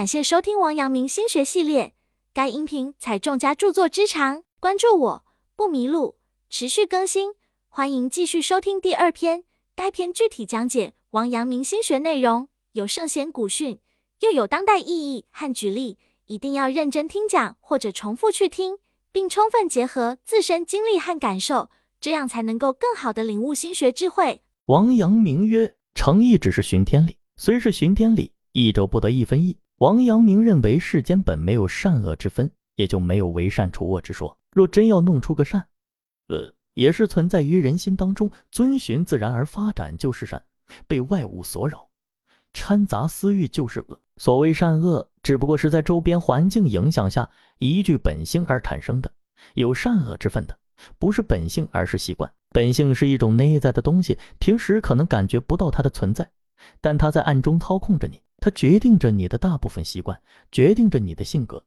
[0.00, 1.92] 感谢收听王阳明心学系列，
[2.32, 6.16] 该音频采众家著作之长，关注我不迷路，
[6.48, 7.34] 持续更新，
[7.68, 9.44] 欢迎继续收听第二篇。
[9.76, 13.78] 该篇具体讲解王阳明心学内容，有圣贤古训，
[14.20, 18.78] 又有当代意义和举例，一定要认真听讲或者重复去听，
[19.12, 21.68] 并充分结合自身经历和感受，
[22.00, 24.40] 这样才能够更好的领悟心学智慧。
[24.64, 34.36] 王阳明曰：“诚意只是寻天理，虽是寻天理，一周不得一分意。”王阳明认为世间本没有善恶之分，也就没有为善除恶之说。
[34.50, 35.66] 若真要弄出个善，
[36.28, 40.42] 呃，也是存在于人心当中，遵循自然而发展就是善，
[40.86, 41.88] 被外物所扰，
[42.52, 43.98] 掺杂私欲就是恶。
[44.18, 49.10] 所谓善恶，只不过是在周边环境影响下依据本性而产生的，
[49.54, 50.54] 有善恶之分的，
[50.98, 52.30] 不是本性，而是习惯。
[52.50, 56.30] 本性是一种内在的东西，平时可能感觉不到它的存在，
[56.82, 58.20] 但它在暗中操控着你。
[58.40, 60.18] 它决定着你的大部分习惯，
[60.50, 61.62] 决定着你的性格，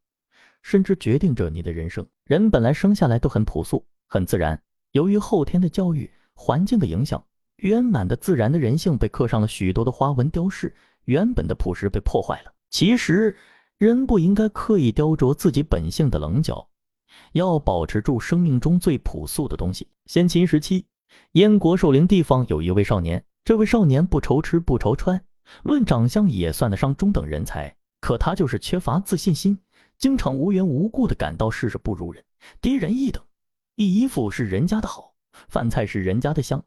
[0.61, 2.05] 甚至决定着你的人生。
[2.25, 4.59] 人本来生下来都很朴素、很自然，
[4.91, 7.23] 由于后天的教育、环境的影响，
[7.57, 10.75] 圆满的自然的人性被刻上了许多的花纹雕饰，
[11.05, 12.51] 原本的朴实被破坏了。
[12.71, 13.37] 其实，
[13.77, 16.67] 人不应该刻意雕琢自己本性的棱角，
[17.33, 19.87] 要保持住生命中最朴素的东西。
[20.07, 20.85] 先秦时期，
[21.33, 25.23] 燕国寿陵地方有一位少年，这位少年不愁吃不愁穿。
[25.63, 29.57] 论长相也算得上中等人才，可他就是缺乏自信心，
[29.97, 32.23] 经常无缘无故的感到事事不如人，
[32.61, 33.23] 低人一等。
[33.75, 35.13] 衣服是人家的好，
[35.49, 36.63] 饭菜是人家的香，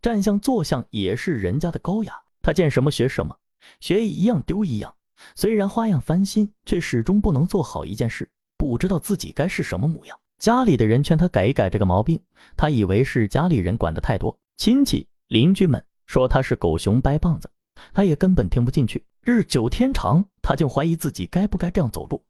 [0.00, 2.14] 站相坐相也是人家的高雅。
[2.42, 3.36] 他见什么学什么，
[3.80, 4.94] 学一样丢一样。
[5.34, 10.18] 虽然花样翻新，却始终不能做好一件事，不知道自己该是什么模样。
[10.38, 12.20] 家里的人劝他改一改这个毛病，
[12.56, 17.50] 他以为是家里人管得太多，亲戚邻居们说他是狗熊掰棒子。
[17.92, 22.22] 他也根本听不进去，日久天长，他竟怀疑自己该不该这样走路，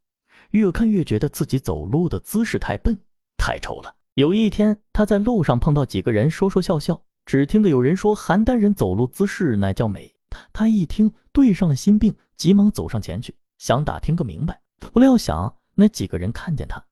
[0.51, 2.97] 越看越觉得自己走路的姿势太笨、
[3.37, 3.95] 太丑了。
[4.13, 10.13] 有一天，他在路上碰到几个人说说笑笑，只听得有人说邯郸人走路姿势乃叫美。
[10.53, 14.61] 他一听对上了心病，急忙走上前去，想打听个明白。
[14.93, 16.83] 不料想那几个人看见他，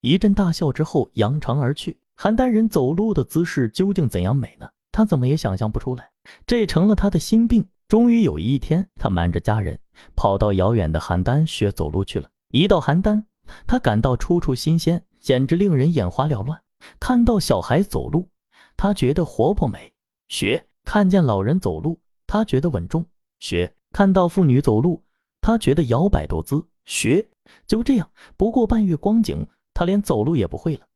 [0.00, 1.98] 一阵大笑之后扬长而去。
[2.16, 4.68] 邯郸人走路的姿势究竟怎样美呢？
[4.92, 6.10] 他怎么也想象不出来，
[6.46, 7.66] 这成了他的心病。
[7.90, 9.76] 终于有一天，他瞒着家人
[10.14, 12.30] 跑到遥远的邯郸学走路去了。
[12.52, 13.24] 一到邯郸，
[13.66, 16.62] 他感到处处新鲜，简直令人眼花缭乱。
[17.00, 18.28] 看到小孩走路，
[18.76, 19.92] 他觉得活泼美，
[20.28, 23.04] 学；看见老人走路，他觉得稳重，
[23.40, 25.02] 学；看到妇女走路，
[25.40, 27.28] 他觉得摇摆多姿，学。
[27.66, 30.86] 就这样，不过半月光景，他连走路也不会了，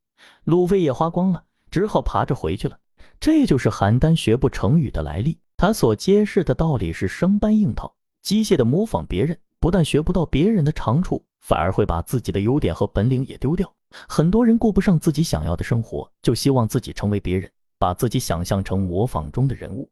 [0.45, 2.79] 路费也花光了，只好爬着回去了。
[3.19, 5.37] 这就是邯郸学步成语的来历。
[5.57, 13.73] 他所揭示的道理是生搬硬套，机械的模仿别人，不但学不到别人的长处，反而会把自己的优点和本领也丢掉。
[14.09, 19.89] 很多人过不上自己想要的生活，就希望自己成为别人，把自己想象成模仿中的人物，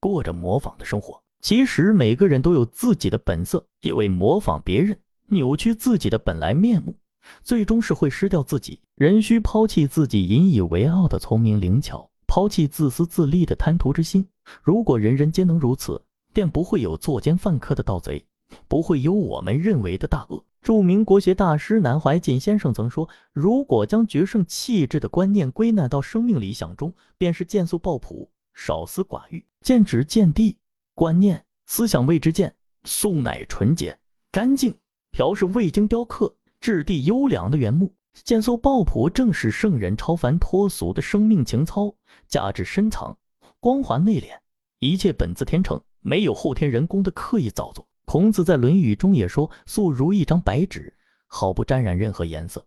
[0.00, 1.22] 过着模仿的生活。
[1.40, 6.96] 其实每个人都有自己的本色，因为模仿别人，扭曲自己的本来面目，
[7.44, 8.80] 最终是会失掉自己。
[8.96, 12.10] 人需抛弃自己引以为傲的聪明灵巧。
[12.36, 14.28] 抛弃自私自利的贪图之心。
[14.62, 15.98] 如果人人皆能如此，
[16.34, 18.22] 便不会有作奸犯科的盗贼，
[18.68, 20.44] 不会有我们认为的大恶。
[20.60, 30.58] 著名国学大师南怀瑾先生曾说：“如果将决胜气质的观念归纳到生命理想中，便是见素抱朴，少思寡欲，见直见地。
[30.92, 32.54] 观念思想谓之见
[32.84, 33.98] 素，乃纯洁
[34.30, 34.76] 干净。
[35.10, 37.90] 朴是未经雕刻，质地优良的原木。
[38.24, 41.94] 见素抱朴，正是圣人超凡脱俗的生命情操。”
[42.26, 43.16] 价值深藏，
[43.60, 44.36] 光华内敛，
[44.80, 47.86] 一切本自天成，没有后天人工的刻意造作。
[48.04, 50.92] 孔子在《论语》中也说：“素如一张白纸，
[51.26, 52.64] 毫不沾染任何颜色。”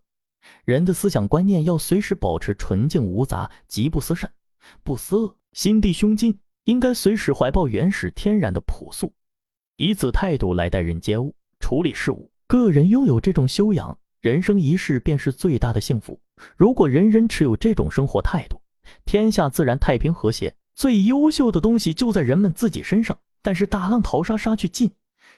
[0.64, 4.30] 人的思想观念要随时保持纯净无杂，极不思善，
[4.82, 5.36] 不思恶。
[5.52, 9.12] 心地胸襟应该随时怀抱原始天然的朴素，
[9.76, 12.30] 以此态度来待人接物、处理事物。
[12.46, 16.20] 个人拥有这种修养，人生一世便是最大的幸福。
[16.56, 18.60] 如果人人持有这种生活态度，
[19.06, 23.18] 天下自然太平和谐，最优秀的东西就在人们自己身上。
[23.42, 24.90] 但是大浪淘沙，沙去尽，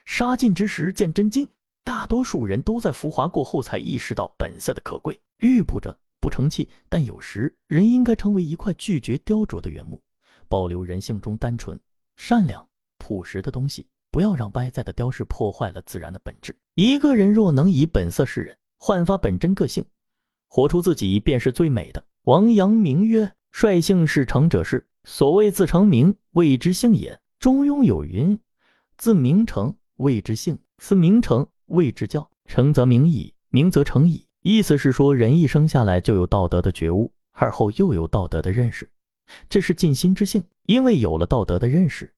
[0.04, 1.48] 沙尽之时见真金。
[1.84, 6.68] 大多数人都在浮华过后才意识到本色的可贵，玉不着不成器。
[6.88, 10.00] 但有时人应该成为一块拒绝雕琢的原木，
[10.48, 11.78] 保留人性中单纯、
[12.16, 12.66] 善良、
[12.98, 16.56] 朴实的东西，不要让外在的雕饰破坏了自然的本质。
[16.74, 19.84] 一个人若能以本色示人，焕发本真个性，
[20.48, 22.04] 活出自己，便是最美的。
[22.24, 23.32] 王阳明曰。
[23.52, 27.20] 率性是成者是，所谓自成名，谓之性也。
[27.38, 28.36] 中庸有云：
[28.96, 32.28] 自名成谓之性，自名成谓之教。
[32.46, 34.26] 成则名矣，名则成矣。
[34.40, 38.90] 意思是说，人一生下来就有道德的觉悟，而后又有道德的认识，
[39.48, 40.42] 这是尽心之性。
[40.64, 42.12] 因为有了道德的认识，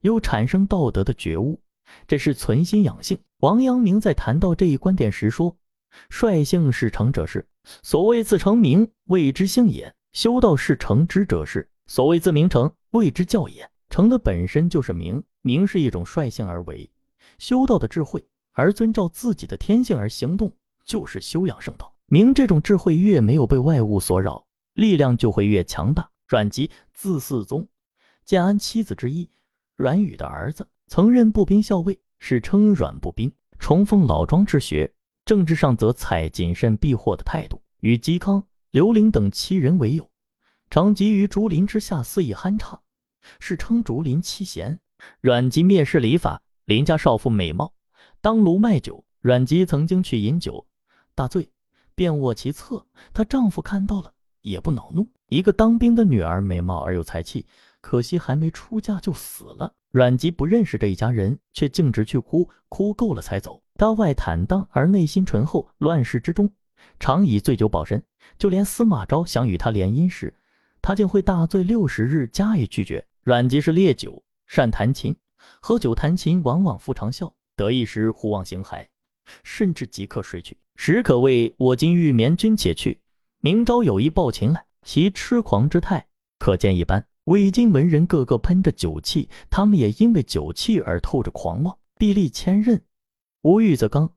[0.00, 1.60] 又产生道德的觉悟，
[2.06, 3.18] 这是存心养性。
[3.38, 5.56] 王阳明在谈到这一观点时说
[6.08, 7.46] ：“率性是成者事，
[7.82, 13.68] 所谓自成名，谓之性也；修道是成之者事，所谓自名成，谓之教也。
[13.90, 16.90] 成的本身就是名，名是一种率性而为，
[17.38, 18.24] 修道的智慧。”
[18.54, 20.52] 而遵照自己的天性而行动，
[20.84, 21.90] 就是修养圣道。
[22.04, 26.10] 明这种智慧越没有被外物所扰，力量就会越强大。
[26.28, 27.66] 阮籍字嗣宗，
[28.26, 29.26] 建安七子之一，
[29.74, 33.32] 阮宇的儿子，曾任步兵校尉，史称阮步兵。
[33.58, 34.92] 崇奉老庄之学，
[35.24, 40.10] 政治上则采谨慎避祸的态度，与嵇康、刘伶等七人为友，
[40.68, 42.78] 常集于竹林之下肆意酣畅，
[43.40, 44.78] 是称竹林七贤。
[45.22, 47.72] 阮籍蔑视礼法，邻家少妇美貌。
[48.20, 50.66] 当炉卖酒，阮籍曾经去饮酒，
[51.14, 51.48] 大醉，
[51.94, 52.86] 便卧其侧。
[53.14, 54.12] 她丈夫看到了，
[54.42, 55.08] 也不恼怒。
[55.28, 57.46] 一个当兵的女儿，美貌而有才气，
[57.80, 59.72] 可惜还没出嫁就死了。
[59.92, 63.62] 阮籍不认识这一家人，却径直去哭，哭够了才走。
[63.74, 66.50] 他外坦荡而内心醇厚，乱世之中
[66.98, 68.02] 常以醉酒保身。
[68.38, 70.34] 就连司马昭想与他联姻时，
[70.80, 73.04] 他竟会大醉六十日加以拒绝。
[73.22, 75.14] 阮籍是烈酒，善弹琴，
[75.60, 77.30] 喝酒弹琴往往复长啸。
[77.54, 78.86] 得意时忽忘形骸，
[79.44, 82.98] 甚至即刻睡去，时可谓我今欲眠君且去，
[83.40, 84.64] 明朝有意抱琴来。
[84.84, 86.06] 其痴狂之态
[86.38, 87.11] 可见一斑。
[87.24, 91.78] 魏晋文人个个喷着酒气，他们也因为酒气而透着狂妄。
[91.96, 92.80] 臂力千仞，
[93.42, 94.10] 无欲则刚。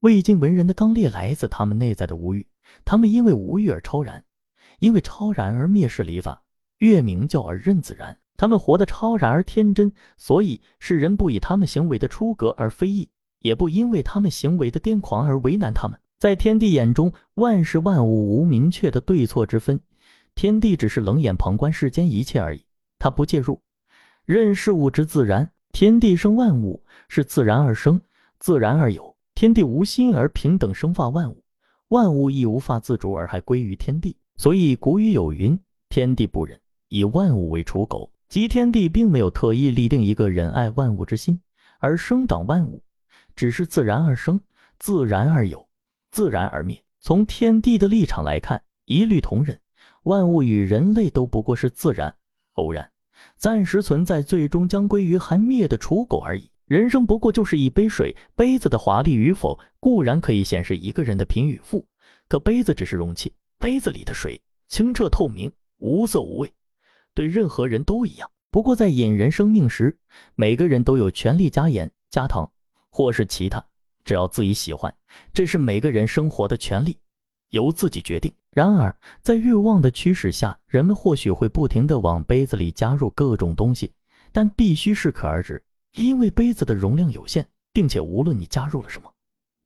[0.00, 2.44] 魏晋文人的刚烈来自他们内在的无欲，
[2.84, 4.24] 他们因为无欲而超然，
[4.80, 6.42] 因为超然而蔑视礼法，
[6.78, 8.18] 越明教而任自然。
[8.36, 13.08] 他们活得超然而天真，所以世人不以他们行为的出格而非议，
[13.38, 15.96] 也不因为他们行为的癫狂而为难他们。
[16.18, 19.78] 在天地眼中，万事万物无明确的对错之分，
[20.38, 22.64] 天地只是冷眼旁观世间一切而已，
[23.00, 23.60] 他不介入，
[24.24, 25.50] 任事物之自然。
[25.72, 28.00] 天地生万物是自然而生，
[28.38, 29.16] 自然而有。
[29.34, 31.42] 天地无心而平等生化万物，
[31.88, 34.16] 万物亦无法自主而还归于天地。
[34.36, 35.58] 所以古语有云
[35.90, 36.56] ：“天地不仁，
[36.86, 41.40] 以万物为刍狗。”即天地并没有特意立定一个仁爱万物之心，
[41.80, 42.80] 而生长万物，
[43.34, 44.40] 只是自然而生，
[44.78, 45.68] 自然而有，
[46.12, 46.80] 自然而灭。
[47.00, 49.60] 从天地的立场来看，一律同仁，
[50.08, 52.14] 万物与人类都不过是自然、
[52.54, 52.90] 偶然、
[53.36, 56.50] 暂时存在，最终将归于寒灭的刍狗而已。
[56.64, 61.86] 人生不过就是一杯水，杯子的华丽与否固然可以显示一个人的贫与富，
[62.26, 66.50] 可杯子只是容器，杯子里的水清澈透明，无色无味。
[67.12, 69.94] 对任何人都一样，不过在引人生命时，
[70.36, 72.50] 每个人都有权利加盐、加糖，
[72.88, 73.62] 或是其他，
[74.06, 74.94] 只要自己喜欢，
[75.34, 76.96] 这是每个人生活的权利，
[77.50, 78.32] 由自己决定。
[78.50, 83.92] 然而，在欲望的驱使下，人们或许会不停地往杯子里加入各种东西，
[84.32, 85.62] 但必须适可而止，
[85.94, 89.12] 因为杯子的容量有限，并且无论你加入了什么，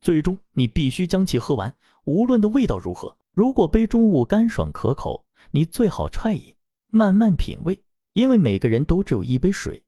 [0.01, 1.75] 最终你必须将其喝完，
[2.05, 3.17] 无论的味道如何。
[3.33, 6.55] 如果杯中物干爽可口，你最好踹饮。
[6.95, 7.81] 慢慢品味，
[8.13, 9.83] 因为每个人都只有一杯水，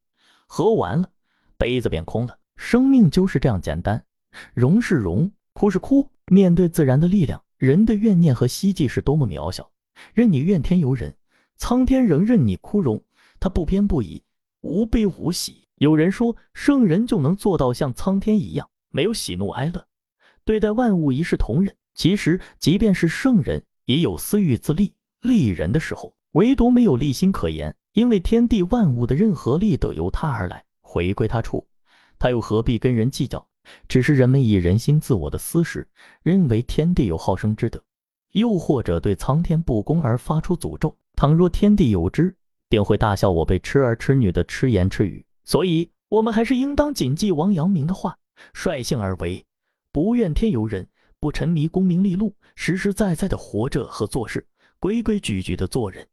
[0.46, 1.10] 喝完了，
[1.58, 2.38] 杯子便空了。
[2.56, 4.02] 生命就是这样简单，
[4.54, 6.08] 荣是荣，哭是哭。
[6.28, 9.70] 面对自然的力量，人的怨念和希冀是多么渺小。
[10.12, 11.16] 任你怨天尤人，
[11.56, 13.02] 苍天仍任你枯荣，
[13.40, 14.22] 他不偏不倚，
[14.60, 15.66] 无悲无喜。
[15.76, 19.86] 有人说，圣人就能做到像苍天一样，没有喜怒哀乐，
[20.44, 21.74] 对待万物一视同仁。
[21.94, 24.92] 其实，即便是圣人，也有私欲自利、
[25.22, 26.14] 利人的时候。
[26.32, 31.66] 唯独没有利心可言，因为天地万物的任何利都由他而来，回归他处，
[32.18, 33.46] 他又何必跟人计较？
[33.88, 35.86] 只是人们以人心自我的私事，
[36.22, 37.82] 认为天地有好生之德，
[38.32, 40.96] 又或者对苍天不公而发出诅咒。
[41.16, 42.34] 倘若天地有知，
[42.68, 45.24] 定会大笑我辈痴儿痴女的痴言痴语。
[45.44, 48.18] 所以，我们还是应当谨记王阳明的话，
[48.52, 49.44] 率性而为，
[49.92, 50.88] 不怨天尤人，
[51.20, 54.46] 不沉迷功名利禄，实实在在的活着和做事，
[54.80, 56.06] 规规矩矩的做人。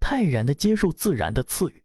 [0.00, 1.82] 泰然的接受自然的赐予，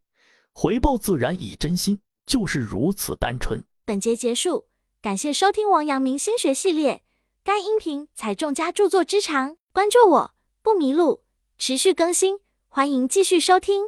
[0.53, 3.63] 回报自然以真心，就是如此单纯。
[3.85, 4.65] 本节结束，
[5.07, 7.01] 感谢收听王阳明心学系列。
[7.41, 11.21] 该音频采众家著作之长，关注我不迷路，
[11.57, 13.85] 持续更新，欢迎继续收听。